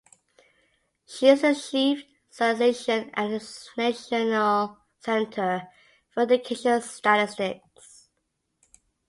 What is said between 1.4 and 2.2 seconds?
the chief